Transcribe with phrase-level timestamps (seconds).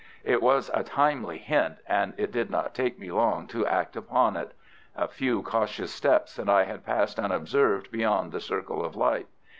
[0.23, 4.35] It was a timely hint, and it did not take me long to act upon
[4.35, 4.53] it.
[4.95, 9.27] A few cautious steps and I had passed unobserved beyond the circle of light.